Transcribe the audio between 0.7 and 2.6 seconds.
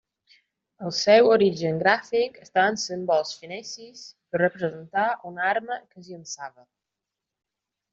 El seu origen gràfic